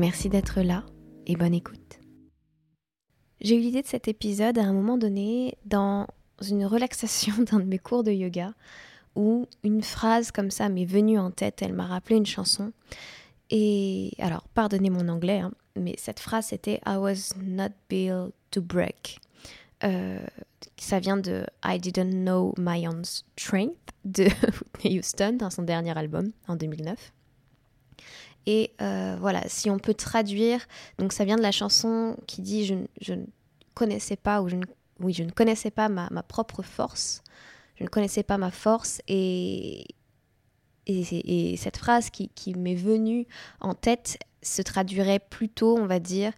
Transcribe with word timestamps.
Merci 0.00 0.30
d'être 0.30 0.62
là 0.62 0.86
et 1.26 1.36
bonne 1.36 1.52
écoute. 1.52 2.00
J'ai 3.42 3.54
eu 3.56 3.60
l'idée 3.60 3.82
de 3.82 3.86
cet 3.86 4.08
épisode 4.08 4.56
à 4.56 4.62
un 4.62 4.72
moment 4.72 4.96
donné 4.96 5.58
dans 5.66 6.06
une 6.40 6.64
relaxation 6.64 7.34
d'un 7.50 7.60
de 7.60 7.66
mes 7.66 7.78
cours 7.78 8.02
de 8.02 8.10
yoga 8.10 8.54
où 9.14 9.46
une 9.62 9.82
phrase 9.82 10.30
comme 10.32 10.50
ça 10.50 10.70
m'est 10.70 10.86
venue 10.86 11.18
en 11.18 11.30
tête, 11.30 11.60
elle 11.60 11.74
m'a 11.74 11.84
rappelé 11.84 12.16
une 12.16 12.24
chanson. 12.24 12.72
Et 13.50 14.12
alors, 14.18 14.48
pardonnez 14.54 14.88
mon 14.88 15.06
anglais, 15.10 15.40
hein, 15.40 15.52
mais 15.76 15.96
cette 15.98 16.20
phrase 16.20 16.46
c'était 16.46 16.80
I 16.86 16.96
was 16.96 17.34
not 17.44 17.74
built 17.90 18.32
to 18.52 18.62
break. 18.62 19.20
Euh, 19.84 20.24
ça 20.78 20.98
vient 20.98 21.18
de 21.18 21.44
I 21.62 21.78
didn't 21.78 22.24
know 22.24 22.54
my 22.56 22.88
own 22.88 23.04
strength 23.04 23.76
de 24.06 24.24
Whitney 24.78 24.98
Houston 24.98 25.36
dans 25.38 25.50
son 25.50 25.62
dernier 25.62 25.98
album 25.98 26.30
en 26.48 26.56
2009. 26.56 27.12
Et 28.46 28.72
euh, 28.80 29.16
voilà, 29.20 29.42
si 29.48 29.70
on 29.70 29.78
peut 29.78 29.94
traduire, 29.94 30.66
donc 30.98 31.12
ça 31.12 31.24
vient 31.24 31.36
de 31.36 31.42
la 31.42 31.52
chanson 31.52 32.16
qui 32.26 32.42
dit 32.42 32.64
je, 32.64 33.14
ne 33.14 33.24
connaissais 33.74 34.16
pas, 34.16 34.42
ou 34.42 34.48
je 34.48 34.56
ne, 34.56 34.64
oui, 34.98 35.12
je 35.12 35.22
ne 35.22 35.30
connaissais 35.30 35.70
pas 35.70 35.88
ma, 35.88 36.08
propre 36.22 36.62
force, 36.62 37.22
je 37.76 37.84
ne 37.84 37.88
connaissais 37.88 38.22
pas 38.22 38.38
ma 38.38 38.50
force, 38.50 39.02
et, 39.08 39.84
et, 40.86 41.52
et 41.52 41.56
cette 41.56 41.76
phrase 41.76 42.10
qui, 42.10 42.28
qui 42.28 42.54
m'est 42.54 42.74
venue 42.74 43.26
en 43.60 43.74
tête 43.74 44.18
se 44.42 44.62
traduirait 44.62 45.18
plutôt, 45.18 45.78
on 45.78 45.86
va 45.86 46.00
dire, 46.00 46.32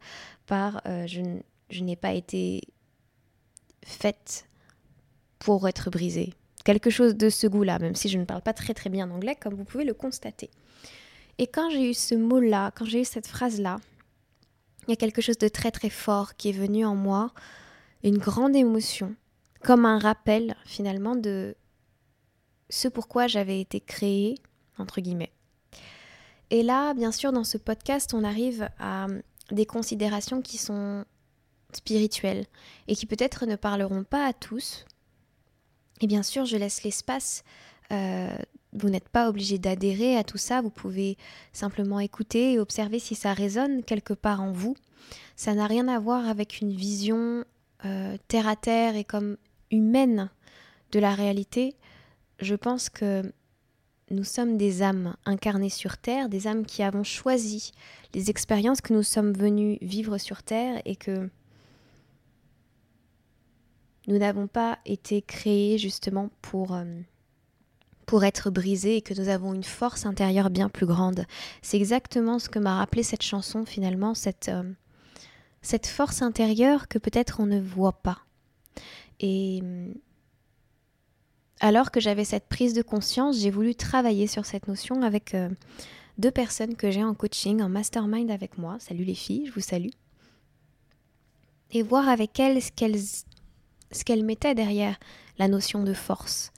par 0.47 0.83
euh, 0.87 1.07
je, 1.07 1.21
je 1.71 1.85
n'ai 1.85 1.97
pas 1.97 2.13
été 2.13 2.63
faite 3.85 4.47
pour 5.39 5.69
être 5.69 5.91
brisée. 5.91 6.35
Quelque 6.65 6.91
chose 6.91 7.17
de 7.17 7.29
ce 7.29 7.47
goût-là, 7.47 7.79
même 7.79 7.97
si 7.97 8.09
je 8.09 8.19
ne 8.19 8.25
parle 8.25 8.43
pas 8.43 8.53
très 8.53 8.75
très 8.75 8.91
bien 8.91 9.11
anglais, 9.11 9.35
comme 9.35 9.55
vous 9.55 9.65
pouvez 9.65 9.85
le 9.85 9.95
constater. 9.95 10.51
Et 11.39 11.47
quand 11.47 11.71
j'ai 11.71 11.91
eu 11.91 11.95
ce 11.95 12.15
mot-là, 12.15 12.73
quand 12.75 12.85
j'ai 12.85 13.01
eu 13.01 13.05
cette 13.05 13.27
phrase-là, 13.27 13.79
il 14.87 14.91
y 14.91 14.93
a 14.93 14.97
quelque 14.97 15.23
chose 15.23 15.39
de 15.39 15.49
très 15.49 15.71
très 15.71 15.91
fort 15.91 16.35
qui 16.37 16.49
est 16.51 16.53
venu 16.53 16.85
en 16.85 16.95
moi, 16.95 17.33
une 18.03 18.19
grande 18.19 18.57
émotion, 18.57 19.15
comme 19.63 19.87
un 19.87 19.99
rappel 19.99 20.57
finalement 20.65 21.15
de 21.15 21.55
ce 22.69 22.89
pourquoi 22.89 23.27
j'avais 23.27 23.61
été 23.61 23.81
créée, 23.81 24.37
entre 24.79 25.01
guillemets. 25.01 25.33
Et 26.51 26.63
là, 26.63 26.95
bien 26.95 27.13
sûr, 27.13 27.33
dans 27.33 27.45
ce 27.45 27.59
podcast, 27.59 28.13
on 28.13 28.25
arrive 28.25 28.69
à 28.79 29.07
des 29.51 29.67
considérations 29.67 30.43
qui 30.43 30.59
sont 30.59 31.05
spirituelles 31.73 32.47
et 32.89 32.97
qui 32.97 33.07
peut-être 33.07 33.47
ne 33.47 33.57
parleront 33.57 34.05
pas 34.05 34.27
à 34.27 34.33
tous. 34.33 34.85
Et 36.01 36.07
bien 36.07 36.23
sûr, 36.23 36.45
je 36.45 36.57
laisse 36.57 36.83
l'espace 36.83 37.45
euh, 37.93 38.37
vous 38.73 38.89
n'êtes 38.89 39.09
pas 39.09 39.29
obligé 39.29 39.59
d'adhérer 39.59 40.17
à 40.17 40.25
tout 40.25 40.39
ça, 40.39 40.63
vous 40.63 40.71
pouvez 40.71 41.17
simplement 41.53 42.01
écouter 42.01 42.53
et 42.53 42.59
observer 42.59 42.99
si 42.99 43.15
ça 43.15 43.35
résonne 43.35 43.83
quelque 43.83 44.15
part 44.15 44.41
en 44.41 44.53
vous. 44.53 44.77
Ça 45.37 45.55
n'a 45.55 45.67
rien 45.67 45.89
à 45.89 45.99
voir 45.99 46.29
avec 46.29 46.61
une 46.61 46.73
vision 46.73 47.45
euh, 47.85 48.17
terre 48.29 48.49
à 48.49 48.57
terre 48.57 48.97
et 48.97 49.05
comme 49.05 49.37
humaine 49.71 50.31
de 50.93 51.01
la 51.01 51.15
réalité. 51.15 51.77
Je 52.41 52.55
pense 52.55 52.89
que 52.89 53.31
nous 54.11 54.25
sommes 54.25 54.57
des 54.57 54.83
âmes 54.83 55.17
incarnées 55.25 55.71
sur 55.71 55.97
Terre, 55.97 56.29
des 56.29 56.47
âmes 56.47 56.67
qui 56.67 56.83
avons 56.83 57.05
choisi 57.05 57.73
les 58.15 58.31
expériences 58.31 58.81
que 58.81 58.93
nous 58.93 59.03
sommes 59.03 59.33
venus 59.33 59.79
vivre 59.81 60.19
sur 60.19 60.43
Terre 60.43 60.83
et 60.85 60.97
que 60.97 61.31
nous 64.07 64.19
n'avons 64.19 64.49
pas 64.49 64.79
été 64.85 65.23
créés 65.23 65.79
justement 65.79 66.31
pour... 66.41 66.75
Euh, 66.75 66.85
pour 68.13 68.25
être 68.25 68.51
brisé 68.51 68.97
et 68.99 69.01
que 69.01 69.19
nous 69.19 69.31
avons 69.31 69.55
une 69.55 69.65
force 69.65 70.05
intérieure 70.05 70.51
bien 70.51 70.69
plus 70.69 70.85
grande. 70.85 71.25
C'est 71.63 71.79
exactement 71.79 72.39
ce 72.39 72.51
que 72.51 72.59
m'a 72.59 72.77
rappelé 72.77 73.03
cette 73.03 73.23
chanson 73.23 73.65
finalement, 73.65 74.13
cette, 74.13 74.51
euh, 74.51 74.71
cette 75.63 75.87
force 75.87 76.21
intérieure 76.21 76.89
que 76.89 76.99
peut-être 76.99 77.41
on 77.41 77.47
ne 77.47 77.59
voit 77.59 78.03
pas. 78.03 78.19
Et 79.19 79.61
euh, 79.63 79.95
alors 81.61 81.91
que 81.91 82.01
j'avais 82.01 82.27
cette 82.27 82.49
prise 82.49 82.75
de 82.75 82.83
conscience, 82.83 83.39
j'ai 83.39 83.51
voulu 83.51 83.75
travailler 83.75 84.27
sur 84.27 84.45
cette 84.45 84.69
notion 84.69 85.01
avec 85.01 85.35
euh, 85.35 85.49
deux 86.19 86.31
personnes 86.31 86.77
que 86.77 86.91
j'ai 86.91 87.03
en 87.03 87.15
coaching, 87.15 87.63
en 87.63 87.71
mastermind 87.71 88.31
avec 88.31 88.59
moi. 88.59 88.77
Salut 88.79 89.05
les 89.05 89.15
filles, 89.15 89.47
je 89.47 89.53
vous 89.53 89.61
salue. 89.61 89.95
Et 91.71 91.83
voir 91.83 92.11
avec 92.11 92.39
elles 92.39 92.61
ce 92.61 94.05
qu'elles 94.05 94.25
mettaient 94.27 94.55
derrière 94.55 94.99
la 95.39 95.49
notion 95.49 95.83
de 95.83 95.95
force. 95.95 96.53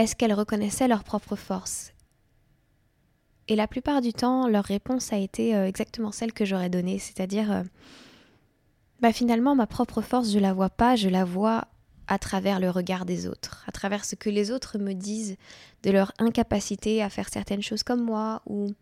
Est-ce 0.00 0.16
qu'elles 0.16 0.32
reconnaissaient 0.32 0.88
leur 0.88 1.04
propre 1.04 1.36
force? 1.36 1.92
Et 3.48 3.54
la 3.54 3.66
plupart 3.66 4.00
du 4.00 4.14
temps, 4.14 4.48
leur 4.48 4.64
réponse 4.64 5.12
a 5.12 5.18
été 5.18 5.54
euh, 5.54 5.66
exactement 5.66 6.10
celle 6.10 6.32
que 6.32 6.46
j'aurais 6.46 6.70
donnée, 6.70 6.98
c'est-à-dire, 6.98 7.52
euh, 7.52 7.62
bah 9.00 9.12
finalement, 9.12 9.54
ma 9.54 9.66
propre 9.66 10.00
force, 10.00 10.32
je 10.32 10.38
la 10.38 10.54
vois 10.54 10.70
pas, 10.70 10.96
je 10.96 11.10
la 11.10 11.26
vois 11.26 11.66
à 12.06 12.18
travers 12.18 12.60
le 12.60 12.70
regard 12.70 13.04
des 13.04 13.26
autres, 13.26 13.62
à 13.66 13.72
travers 13.72 14.06
ce 14.06 14.14
que 14.14 14.30
les 14.30 14.50
autres 14.50 14.78
me 14.78 14.94
disent 14.94 15.36
de 15.82 15.90
leur 15.90 16.12
incapacité 16.18 17.02
à 17.02 17.10
faire 17.10 17.28
certaines 17.28 17.62
choses 17.62 17.82
comme 17.82 18.02
moi 18.02 18.40
ou, 18.46 18.72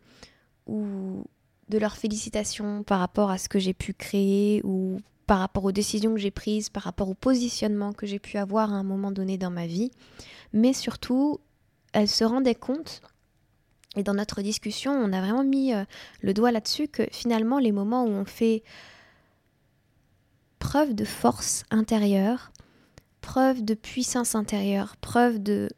ou 0.68 1.24
de 1.68 1.78
leur 1.78 1.96
félicitation 1.96 2.84
par 2.84 3.00
rapport 3.00 3.30
à 3.30 3.38
ce 3.38 3.48
que 3.48 3.58
j'ai 3.58 3.74
pu 3.74 3.92
créer 3.92 4.60
ou 4.62 5.00
par 5.28 5.40
rapport 5.40 5.64
aux 5.66 5.72
décisions 5.72 6.14
que 6.14 6.20
j'ai 6.20 6.30
prises, 6.30 6.70
par 6.70 6.82
rapport 6.82 7.10
au 7.10 7.14
positionnement 7.14 7.92
que 7.92 8.06
j'ai 8.06 8.18
pu 8.18 8.38
avoir 8.38 8.72
à 8.72 8.76
un 8.76 8.82
moment 8.82 9.12
donné 9.12 9.36
dans 9.36 9.50
ma 9.50 9.66
vie. 9.66 9.90
Mais 10.54 10.72
surtout, 10.72 11.38
elle 11.92 12.08
se 12.08 12.24
rendait 12.24 12.54
compte, 12.54 13.02
et 13.94 14.02
dans 14.02 14.14
notre 14.14 14.40
discussion, 14.40 14.90
on 14.90 15.12
a 15.12 15.20
vraiment 15.20 15.44
mis 15.44 15.74
euh, 15.74 15.84
le 16.22 16.32
doigt 16.32 16.50
là-dessus, 16.50 16.88
que 16.88 17.02
finalement, 17.12 17.58
les 17.58 17.72
moments 17.72 18.04
où 18.04 18.08
on 18.08 18.24
fait 18.24 18.62
preuve 20.58 20.94
de 20.94 21.04
force 21.04 21.64
intérieure, 21.70 22.50
preuve 23.20 23.62
de 23.62 23.74
puissance 23.74 24.34
intérieure, 24.34 24.96
preuve 24.96 25.42
de 25.42 25.68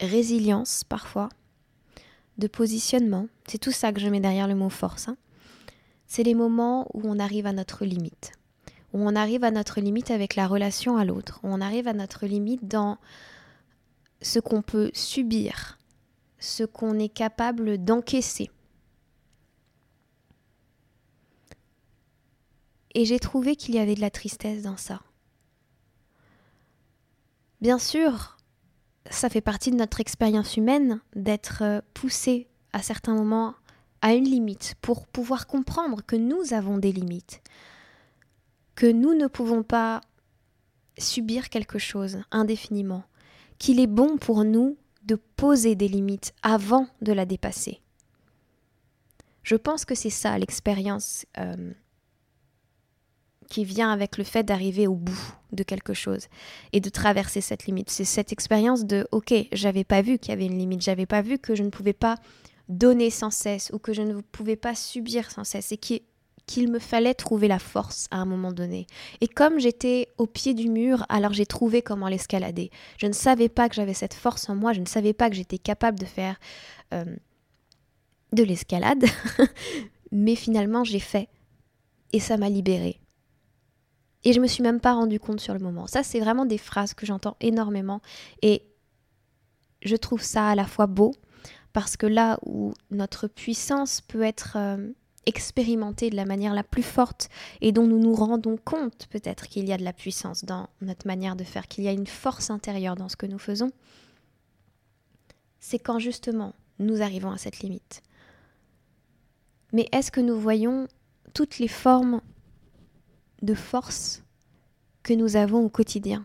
résilience 0.00 0.82
parfois, 0.82 1.28
de 2.38 2.48
positionnement, 2.48 3.28
c'est 3.46 3.58
tout 3.58 3.70
ça 3.70 3.92
que 3.92 4.00
je 4.00 4.08
mets 4.08 4.18
derrière 4.18 4.48
le 4.48 4.56
mot 4.56 4.70
force. 4.70 5.06
Hein 5.06 5.16
c'est 6.06 6.22
les 6.22 6.34
moments 6.34 6.88
où 6.94 7.02
on 7.04 7.18
arrive 7.18 7.46
à 7.46 7.52
notre 7.52 7.84
limite, 7.84 8.32
où 8.92 9.00
on 9.00 9.16
arrive 9.16 9.44
à 9.44 9.50
notre 9.50 9.80
limite 9.80 10.10
avec 10.10 10.36
la 10.36 10.46
relation 10.46 10.96
à 10.96 11.04
l'autre, 11.04 11.40
où 11.42 11.48
on 11.48 11.60
arrive 11.60 11.88
à 11.88 11.92
notre 11.92 12.26
limite 12.26 12.66
dans 12.66 12.98
ce 14.22 14.38
qu'on 14.38 14.62
peut 14.62 14.90
subir, 14.94 15.78
ce 16.38 16.64
qu'on 16.64 16.98
est 16.98 17.08
capable 17.08 17.82
d'encaisser. 17.82 18.50
Et 22.94 23.04
j'ai 23.04 23.18
trouvé 23.18 23.56
qu'il 23.56 23.74
y 23.74 23.78
avait 23.78 23.96
de 23.96 24.00
la 24.00 24.10
tristesse 24.10 24.62
dans 24.62 24.76
ça. 24.76 25.02
Bien 27.60 27.78
sûr, 27.78 28.36
ça 29.10 29.28
fait 29.28 29.40
partie 29.40 29.70
de 29.70 29.76
notre 29.76 30.00
expérience 30.00 30.56
humaine 30.56 31.00
d'être 31.16 31.82
poussé 31.92 32.48
à 32.72 32.82
certains 32.82 33.14
moments 33.14 33.54
à 34.04 34.12
une 34.12 34.26
limite 34.26 34.74
pour 34.82 35.06
pouvoir 35.06 35.46
comprendre 35.46 36.02
que 36.06 36.14
nous 36.14 36.52
avons 36.52 36.76
des 36.76 36.92
limites, 36.92 37.40
que 38.74 38.84
nous 38.84 39.14
ne 39.14 39.28
pouvons 39.28 39.62
pas 39.62 40.02
subir 40.98 41.48
quelque 41.48 41.78
chose 41.78 42.18
indéfiniment, 42.30 43.04
qu'il 43.56 43.80
est 43.80 43.86
bon 43.86 44.18
pour 44.18 44.44
nous 44.44 44.76
de 45.04 45.14
poser 45.14 45.74
des 45.74 45.88
limites 45.88 46.34
avant 46.42 46.86
de 47.00 47.14
la 47.14 47.24
dépasser. 47.24 47.80
Je 49.42 49.56
pense 49.56 49.86
que 49.86 49.94
c'est 49.94 50.10
ça 50.10 50.38
l'expérience 50.38 51.24
euh, 51.38 51.72
qui 53.48 53.64
vient 53.64 53.90
avec 53.90 54.18
le 54.18 54.24
fait 54.24 54.42
d'arriver 54.42 54.86
au 54.86 54.96
bout 54.96 55.34
de 55.52 55.62
quelque 55.62 55.94
chose 55.94 56.26
et 56.74 56.80
de 56.80 56.90
traverser 56.90 57.40
cette 57.40 57.64
limite. 57.64 57.88
C'est 57.88 58.04
cette 58.04 58.32
expérience 58.32 58.84
de 58.84 59.08
OK, 59.12 59.32
j'avais 59.52 59.84
pas 59.84 60.02
vu 60.02 60.18
qu'il 60.18 60.28
y 60.28 60.34
avait 60.34 60.44
une 60.44 60.58
limite, 60.58 60.82
j'avais 60.82 61.06
pas 61.06 61.22
vu 61.22 61.38
que 61.38 61.54
je 61.54 61.62
ne 61.62 61.70
pouvais 61.70 61.94
pas 61.94 62.16
donner 62.68 63.10
sans 63.10 63.30
cesse 63.30 63.70
ou 63.72 63.78
que 63.78 63.92
je 63.92 64.02
ne 64.02 64.20
pouvais 64.20 64.56
pas 64.56 64.74
subir 64.74 65.30
sans 65.30 65.44
cesse 65.44 65.72
et 65.72 65.76
qu'il 65.76 66.70
me 66.70 66.78
fallait 66.78 67.14
trouver 67.14 67.48
la 67.48 67.58
force 67.58 68.06
à 68.10 68.16
un 68.16 68.24
moment 68.24 68.52
donné. 68.52 68.86
Et 69.20 69.28
comme 69.28 69.58
j'étais 69.58 70.08
au 70.18 70.26
pied 70.26 70.54
du 70.54 70.68
mur, 70.68 71.04
alors 71.08 71.32
j'ai 71.32 71.46
trouvé 71.46 71.82
comment 71.82 72.08
l'escalader. 72.08 72.70
Je 72.98 73.06
ne 73.06 73.12
savais 73.12 73.48
pas 73.48 73.68
que 73.68 73.74
j'avais 73.74 73.94
cette 73.94 74.14
force 74.14 74.48
en 74.48 74.54
moi, 74.54 74.72
je 74.72 74.80
ne 74.80 74.86
savais 74.86 75.12
pas 75.12 75.28
que 75.28 75.36
j'étais 75.36 75.58
capable 75.58 75.98
de 75.98 76.06
faire 76.06 76.38
euh, 76.92 77.04
de 78.32 78.42
l'escalade, 78.42 79.04
mais 80.12 80.34
finalement 80.34 80.84
j'ai 80.84 81.00
fait 81.00 81.28
et 82.12 82.20
ça 82.20 82.36
m'a 82.36 82.48
libérée. 82.48 83.00
Et 84.24 84.32
je 84.32 84.40
me 84.40 84.46
suis 84.46 84.62
même 84.62 84.80
pas 84.80 84.94
rendu 84.94 85.20
compte 85.20 85.40
sur 85.40 85.52
le 85.52 85.60
moment. 85.60 85.86
Ça, 85.86 86.02
c'est 86.02 86.18
vraiment 86.18 86.46
des 86.46 86.56
phrases 86.56 86.94
que 86.94 87.04
j'entends 87.04 87.36
énormément 87.40 88.00
et 88.40 88.62
je 89.82 89.96
trouve 89.96 90.22
ça 90.22 90.48
à 90.48 90.54
la 90.54 90.64
fois 90.64 90.86
beau 90.86 91.12
parce 91.74 91.96
que 91.98 92.06
là 92.06 92.38
où 92.46 92.72
notre 92.90 93.26
puissance 93.26 94.00
peut 94.00 94.22
être 94.22 94.56
euh, 94.56 94.92
expérimentée 95.26 96.08
de 96.08 96.14
la 96.16 96.24
manière 96.24 96.54
la 96.54 96.62
plus 96.62 96.84
forte 96.84 97.28
et 97.60 97.72
dont 97.72 97.86
nous 97.86 97.98
nous 97.98 98.14
rendons 98.14 98.56
compte 98.56 99.08
peut-être 99.10 99.48
qu'il 99.48 99.68
y 99.68 99.72
a 99.72 99.76
de 99.76 99.82
la 99.82 99.92
puissance 99.92 100.44
dans 100.44 100.68
notre 100.80 101.06
manière 101.06 101.34
de 101.34 101.42
faire, 101.42 101.66
qu'il 101.66 101.82
y 101.82 101.88
a 101.88 101.92
une 101.92 102.06
force 102.06 102.48
intérieure 102.50 102.94
dans 102.94 103.08
ce 103.08 103.16
que 103.16 103.26
nous 103.26 103.40
faisons, 103.40 103.72
c'est 105.58 105.80
quand 105.80 105.98
justement 105.98 106.54
nous 106.78 107.02
arrivons 107.02 107.32
à 107.32 107.38
cette 107.38 107.58
limite. 107.58 108.02
Mais 109.72 109.88
est-ce 109.90 110.12
que 110.12 110.20
nous 110.20 110.38
voyons 110.38 110.86
toutes 111.34 111.58
les 111.58 111.68
formes 111.68 112.20
de 113.42 113.54
force 113.54 114.22
que 115.02 115.12
nous 115.12 115.34
avons 115.34 115.64
au 115.64 115.68
quotidien? 115.68 116.22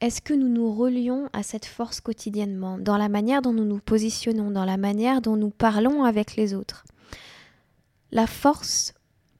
Est-ce 0.00 0.20
que 0.20 0.34
nous 0.34 0.48
nous 0.48 0.74
relions 0.74 1.30
à 1.32 1.42
cette 1.42 1.64
force 1.64 2.00
quotidiennement, 2.02 2.78
dans 2.78 2.98
la 2.98 3.08
manière 3.08 3.40
dont 3.40 3.54
nous 3.54 3.64
nous 3.64 3.78
positionnons, 3.78 4.50
dans 4.50 4.66
la 4.66 4.76
manière 4.76 5.22
dont 5.22 5.36
nous 5.36 5.50
parlons 5.50 6.04
avec 6.04 6.36
les 6.36 6.52
autres? 6.52 6.84
La 8.10 8.26
force, 8.26 8.92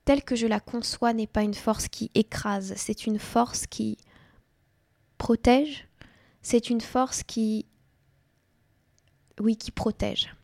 telle 0.03 0.23
que 0.23 0.35
je 0.35 0.47
la 0.47 0.59
conçois, 0.59 1.13
n'est 1.13 1.27
pas 1.27 1.43
une 1.43 1.53
force 1.53 1.87
qui 1.87 2.09
écrase, 2.15 2.73
c'est 2.75 3.05
une 3.05 3.19
force 3.19 3.67
qui 3.67 3.97
protège, 5.19 5.87
c'est 6.41 6.69
une 6.69 6.81
force 6.81 7.23
qui... 7.23 7.67
Oui, 9.39 9.57
qui 9.57 9.69
protège. 9.69 10.36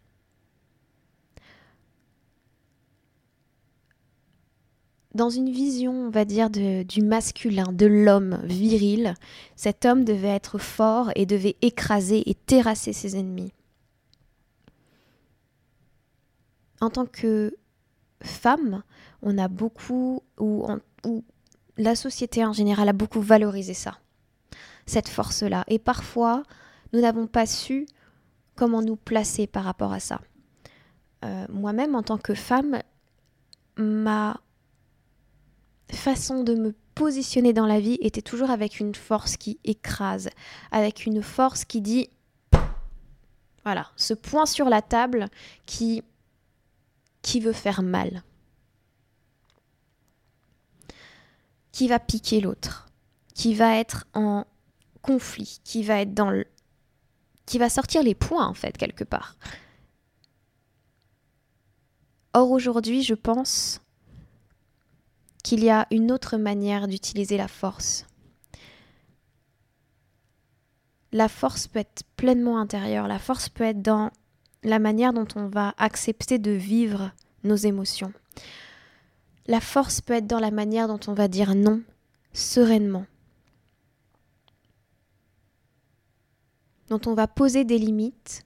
Dans 5.13 5.29
une 5.29 5.51
vision, 5.51 6.07
on 6.07 6.09
va 6.09 6.25
dire, 6.25 6.49
du 6.49 7.01
masculin, 7.01 7.71
de 7.71 7.85
l'homme 7.85 8.39
viril, 8.43 9.13
cet 9.55 9.85
homme 9.85 10.05
devait 10.05 10.29
être 10.29 10.57
fort 10.57 11.11
et 11.15 11.25
devait 11.25 11.55
écraser 11.61 12.27
et 12.29 12.33
terrasser 12.33 12.93
ses 12.93 13.15
ennemis. 13.15 13.53
En 16.81 16.89
tant 16.89 17.05
que 17.05 17.55
femme, 18.21 18.83
on 19.21 19.37
a 19.37 19.47
beaucoup, 19.47 20.23
ou, 20.39 20.67
la 21.77 21.95
société 21.95 22.43
en 22.43 22.53
général 22.53 22.89
a 22.89 22.93
beaucoup 22.93 23.21
valorisé 23.21 23.73
ça, 23.73 23.99
cette 24.85 25.09
force-là. 25.09 25.63
Et 25.67 25.79
parfois, 25.79 26.43
nous 26.91 27.01
n'avons 27.01 27.27
pas 27.27 27.45
su 27.45 27.85
comment 28.55 28.81
nous 28.81 28.95
placer 28.95 29.47
par 29.47 29.63
rapport 29.63 29.93
à 29.93 29.99
ça. 29.99 30.21
Euh, 31.23 31.45
moi-même, 31.49 31.95
en 31.95 32.03
tant 32.03 32.17
que 32.17 32.33
femme, 32.33 32.81
ma 33.77 34.39
façon 36.03 36.43
de 36.43 36.53
me 36.53 36.75
positionner 36.95 37.53
dans 37.53 37.65
la 37.65 37.79
vie 37.79 37.97
était 38.01 38.21
toujours 38.21 38.49
avec 38.49 38.81
une 38.81 38.93
force 38.93 39.37
qui 39.37 39.57
écrase, 39.63 40.29
avec 40.71 41.05
une 41.05 41.23
force 41.23 41.63
qui 41.63 41.79
dit 41.79 42.09
voilà, 43.63 43.89
ce 43.95 44.13
point 44.13 44.45
sur 44.45 44.67
la 44.67 44.81
table 44.81 45.29
qui 45.65 46.03
qui 47.21 47.39
veut 47.39 47.53
faire 47.53 47.81
mal. 47.81 48.21
Qui 51.71 51.87
va 51.87 51.99
piquer 51.99 52.41
l'autre, 52.41 52.87
qui 53.33 53.55
va 53.55 53.77
être 53.77 54.05
en 54.13 54.45
conflit, 55.01 55.61
qui 55.63 55.83
va 55.83 56.01
être 56.01 56.13
dans 56.13 56.29
le 56.29 56.45
qui 57.45 57.57
va 57.57 57.69
sortir 57.69 58.03
les 58.03 58.13
points 58.13 58.45
en 58.45 58.53
fait 58.53 58.77
quelque 58.77 59.05
part. 59.05 59.37
Or 62.33 62.51
aujourd'hui, 62.51 63.03
je 63.03 63.13
pense 63.13 63.79
qu'il 65.43 65.63
y 65.63 65.69
a 65.69 65.87
une 65.91 66.11
autre 66.11 66.37
manière 66.37 66.87
d'utiliser 66.87 67.37
la 67.37 67.47
force. 67.47 68.07
La 71.11 71.27
force 71.27 71.67
peut 71.67 71.79
être 71.79 72.03
pleinement 72.15 72.57
intérieure, 72.57 73.07
la 73.07 73.19
force 73.19 73.49
peut 73.49 73.65
être 73.65 73.81
dans 73.81 74.09
la 74.63 74.79
manière 74.79 75.13
dont 75.13 75.27
on 75.35 75.47
va 75.47 75.75
accepter 75.77 76.39
de 76.39 76.51
vivre 76.51 77.11
nos 77.43 77.55
émotions. 77.55 78.13
La 79.45 79.59
force 79.59 79.99
peut 80.01 80.13
être 80.13 80.27
dans 80.27 80.39
la 80.39 80.51
manière 80.51 80.87
dont 80.87 80.99
on 81.07 81.13
va 81.13 81.27
dire 81.27 81.53
non 81.53 81.81
sereinement. 82.31 83.05
Dont 86.87 87.01
on 87.05 87.13
va 87.13 87.27
poser 87.27 87.65
des 87.65 87.77
limites 87.77 88.45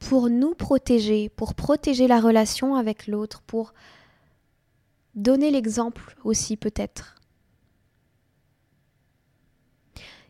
pour 0.00 0.28
nous 0.28 0.54
protéger, 0.54 1.28
pour 1.28 1.54
protéger 1.54 2.08
la 2.08 2.20
relation 2.20 2.74
avec 2.74 3.06
l'autre, 3.06 3.42
pour 3.42 3.72
Donner 5.14 5.50
l'exemple 5.50 6.16
aussi 6.24 6.56
peut-être. 6.56 7.16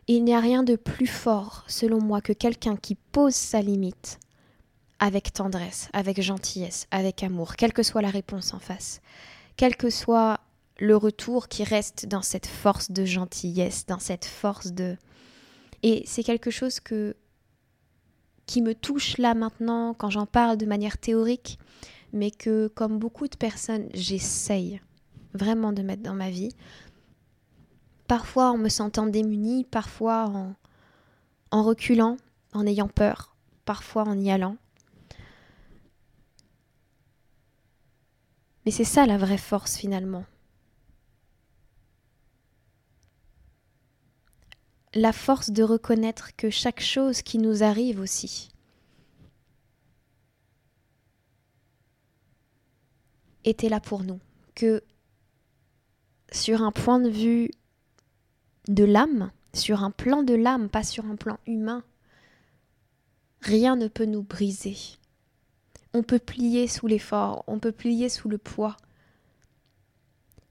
Il 0.07 0.25
n'y 0.25 0.33
a 0.33 0.41
rien 0.41 0.63
de 0.63 0.75
plus 0.75 1.07
fort, 1.07 1.63
selon 1.67 2.01
moi, 2.01 2.19
que 2.19 2.33
quelqu'un 2.33 2.75
qui 2.75 2.95
pose 2.95 3.35
sa 3.35 3.61
limite 3.61 4.19
avec 4.99 5.31
tendresse, 5.31 5.89
avec 5.93 6.21
gentillesse, 6.21 6.87
avec 6.91 7.23
amour, 7.23 7.55
quelle 7.55 7.71
que 7.71 7.83
soit 7.83 8.01
la 8.01 8.09
réponse 8.09 8.53
en 8.53 8.59
face, 8.59 9.01
quel 9.55 9.77
que 9.77 9.89
soit 9.89 10.41
le 10.77 10.97
retour 10.97 11.47
qui 11.47 11.63
reste 11.63 12.05
dans 12.05 12.21
cette 12.21 12.47
force 12.47 12.91
de 12.91 13.05
gentillesse, 13.05 13.85
dans 13.85 13.99
cette 13.99 14.25
force 14.25 14.73
de... 14.73 14.97
Et 15.83 16.03
c'est 16.05 16.23
quelque 16.23 16.51
chose 16.51 16.79
que 16.79 17.15
qui 18.45 18.61
me 18.61 18.75
touche 18.75 19.17
là 19.17 19.33
maintenant 19.35 19.93
quand 19.93 20.09
j'en 20.09 20.25
parle 20.25 20.57
de 20.57 20.65
manière 20.65 20.97
théorique, 20.97 21.57
mais 22.13 22.31
que 22.31 22.67
comme 22.67 22.99
beaucoup 22.99 23.27
de 23.27 23.35
personnes, 23.35 23.89
j'essaye 23.93 24.79
vraiment 25.33 25.73
de 25.73 25.81
mettre 25.81 26.03
dans 26.03 26.13
ma 26.13 26.29
vie. 26.29 26.55
Parfois 28.07 28.51
en 28.51 28.57
me 28.57 28.69
sentant 28.69 29.07
démunie, 29.07 29.65
parfois 29.65 30.25
en, 30.27 30.55
en 31.51 31.63
reculant, 31.63 32.17
en 32.53 32.67
ayant 32.67 32.87
peur, 32.87 33.35
parfois 33.65 34.03
en 34.03 34.17
y 34.19 34.29
allant. 34.29 34.57
Mais 38.65 38.71
c'est 38.71 38.83
ça 38.83 39.05
la 39.05 39.17
vraie 39.17 39.37
force 39.37 39.75
finalement. 39.75 40.25
La 44.93 45.11
force 45.11 45.49
de 45.49 45.63
reconnaître 45.63 46.35
que 46.35 46.51
chaque 46.51 46.79
chose 46.79 47.23
qui 47.23 47.39
nous 47.39 47.63
arrive 47.63 47.99
aussi, 47.99 48.52
était 53.45 53.69
là 53.69 53.79
pour 53.79 54.03
nous, 54.03 54.19
que 54.55 54.83
sur 56.31 56.61
un 56.61 56.71
point 56.71 56.99
de 56.99 57.09
vue 57.09 57.51
de 58.67 58.83
l'âme, 58.83 59.31
sur 59.53 59.83
un 59.83 59.91
plan 59.91 60.23
de 60.23 60.33
l'âme, 60.33 60.69
pas 60.69 60.83
sur 60.83 61.05
un 61.05 61.15
plan 61.15 61.37
humain, 61.45 61.83
rien 63.41 63.75
ne 63.75 63.87
peut 63.87 64.05
nous 64.05 64.23
briser. 64.23 64.77
On 65.93 66.01
peut 66.01 66.19
plier 66.19 66.67
sous 66.67 66.87
l'effort, 66.87 67.43
on 67.47 67.59
peut 67.59 67.71
plier 67.71 68.09
sous 68.09 68.29
le 68.29 68.37
poids, 68.37 68.77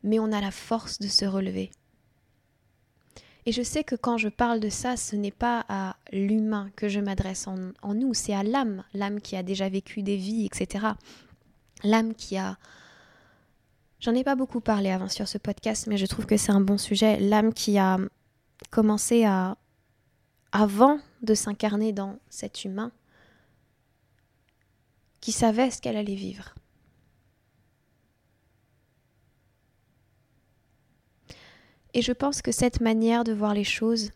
mais 0.02 0.18
on 0.18 0.32
a 0.32 0.40
la 0.40 0.50
force 0.50 0.99
de 0.99 1.08
se 1.08 1.25
relever. 1.25 1.70
Et 3.44 3.50
je 3.50 3.62
sais 3.62 3.82
que 3.82 3.96
quand 3.96 4.18
je 4.18 4.28
parle 4.28 4.61
de 4.61 4.68
ça, 4.68 4.96
ce 4.96 5.16
n'est 5.16 5.32
pas 5.32 5.64
à 5.68 5.96
l'humain 6.12 6.70
que 6.76 6.88
je 6.88 7.00
m'adresse 7.00 7.49
en, 7.49 7.94
nous, 7.94 8.14
c'est 8.14 8.34
à 8.34 8.44
l'âme, 8.44 8.84
l'âme 8.94 9.20
qui 9.20 9.37
a 9.37 9.42
déjà 9.42 9.68
vécu 9.68 10.02
des 10.02 10.16
vies, 10.16 10.46
etc. 10.46 10.87
L'âme 11.82 12.14
qui 12.14 12.37
a 12.37 12.56
J'en 14.02 14.16
ai 14.16 14.25
pas 14.25 14.35
beaucoup 14.35 14.61
parlé 14.61 14.90
avant 14.90 15.09
sur 15.09 15.28
ce 15.28 15.38
podcast, 15.38 15.87
mais 15.87 15.97
je 15.97 16.06
trouve 16.06 16.26
que 16.26 16.37
c'est 16.37 16.50
un 16.50 16.61
bon 16.61 16.76
sujet. 16.76 17.21
L'âme 17.21 17.54
qui 17.54 17.78
a 17.78 17.99
commencé 18.71 19.25
à, 19.25 19.56
avant 20.50 20.99
de 21.23 21.35
s'incarner 21.35 21.92
dans 21.92 22.18
cet 22.28 22.64
humain, 22.64 22.90
qui 25.21 25.30
savait 25.30 25.71
ce 25.71 25.80
qu'elle 25.80 25.97
allait 25.97 26.16
vivre. 26.16 26.52
Et 31.94 32.02
je 32.02 32.12
pense 32.12 32.42
que 32.42 32.50
cette 32.50 32.80
manière 32.80 33.23
de 33.23 33.32
voir 33.32 33.54
les 33.54 33.62
choses 33.62 34.11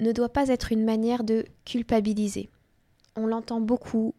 ne 0.00 0.10
doit 0.10 0.32
pas 0.32 0.48
être 0.48 0.72
une 0.72 0.84
manière 0.84 1.22
de 1.22 1.44
culpabiliser. 1.64 2.50
On 3.14 3.28
l'entend 3.28 3.60
beaucoup 3.60 4.16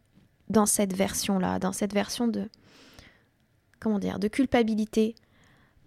dans 0.48 0.65
cette 0.65 0.96
version-là, 0.96 1.60
dans 1.60 1.74
cette 1.74 1.93
version 1.93 2.29
de 2.29 2.48
comment 3.83 3.99
dire, 3.99 4.19
de 4.19 4.27
culpabilité 4.27 5.15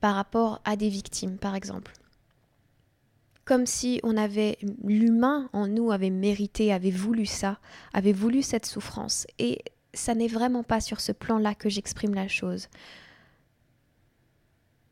par 0.01 0.15
rapport 0.15 0.61
à 0.65 0.77
des 0.77 0.89
victimes, 0.89 1.39
par 1.39 1.55
exemple. 1.55 1.93
Comme 3.45 3.67
si 3.67 4.01
on 4.03 4.17
avait, 4.17 4.59
l'humain 4.85 5.49
en 5.53 5.67
nous 5.67 5.91
avait 5.91 6.11
mérité, 6.11 6.73
avait 6.73 6.91
voulu 6.91 7.27
ça, 7.27 7.59
avait 7.93 8.13
voulu 8.13 8.43
cette 8.43 8.67
souffrance. 8.67 9.27
Et 9.39 9.63
ça 9.95 10.15
n'est 10.15 10.29
vraiment 10.29 10.63
pas 10.63 10.81
sur 10.81 11.01
ce 11.01 11.13
plan-là 11.13 11.55
que 11.55 11.69
j'exprime 11.69 12.15
la 12.15 12.29
chose. 12.29 12.69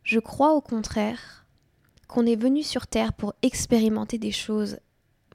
Je 0.02 0.20
crois 0.20 0.54
au 0.54 0.60
contraire 0.60 1.46
qu'on 2.08 2.26
est 2.26 2.40
venu 2.40 2.62
sur 2.62 2.86
Terre 2.86 3.12
pour 3.12 3.34
expérimenter 3.42 4.18
des 4.18 4.32
choses 4.32 4.78